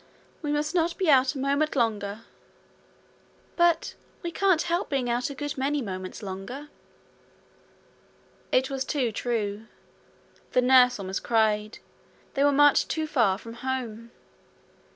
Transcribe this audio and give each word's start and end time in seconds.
'We 0.41 0.53
must 0.53 0.73
not 0.73 0.97
be 0.97 1.11
out 1.11 1.35
a 1.35 1.37
moment 1.37 1.75
longer.' 1.75 2.21
'But 3.55 3.93
we 4.23 4.31
can't 4.31 4.63
help 4.63 4.89
being 4.89 5.11
out 5.11 5.29
a 5.29 5.35
good 5.35 5.55
many 5.59 5.79
moments 5.79 6.23
longer.' 6.23 6.69
It 8.51 8.71
was 8.71 8.83
too 8.83 9.11
true. 9.11 9.67
The 10.53 10.61
nurse 10.63 10.97
almost 10.97 11.23
cried. 11.23 11.77
They 12.33 12.43
were 12.43 12.51
much 12.51 12.87
too 12.87 13.05
far 13.05 13.37
from 13.37 13.53
home. 13.61 14.09